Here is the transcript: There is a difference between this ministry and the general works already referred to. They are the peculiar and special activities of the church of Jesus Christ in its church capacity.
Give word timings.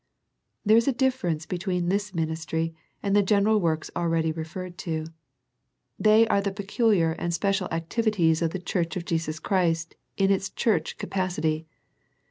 There 0.65 0.77
is 0.77 0.87
a 0.87 0.91
difference 0.93 1.45
between 1.45 1.87
this 1.89 2.15
ministry 2.15 2.73
and 3.03 3.15
the 3.15 3.21
general 3.21 3.61
works 3.61 3.91
already 3.95 4.31
referred 4.31 4.75
to. 4.79 5.05
They 5.99 6.27
are 6.27 6.41
the 6.41 6.49
peculiar 6.51 7.11
and 7.11 7.31
special 7.31 7.67
activities 7.71 8.41
of 8.41 8.49
the 8.49 8.57
church 8.57 8.95
of 8.97 9.05
Jesus 9.05 9.37
Christ 9.39 9.93
in 10.17 10.31
its 10.31 10.49
church 10.49 10.97
capacity. 10.97 11.67